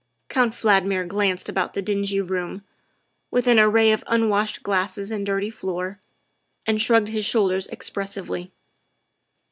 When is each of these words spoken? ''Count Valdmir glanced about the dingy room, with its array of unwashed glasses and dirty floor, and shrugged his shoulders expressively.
''Count 0.29 0.53
Valdmir 0.55 1.07
glanced 1.07 1.47
about 1.47 1.75
the 1.75 1.81
dingy 1.83 2.19
room, 2.19 2.63
with 3.29 3.47
its 3.47 3.59
array 3.59 3.91
of 3.91 4.03
unwashed 4.07 4.63
glasses 4.63 5.11
and 5.11 5.23
dirty 5.27 5.51
floor, 5.51 5.99
and 6.65 6.81
shrugged 6.81 7.09
his 7.09 7.23
shoulders 7.23 7.67
expressively. 7.67 8.51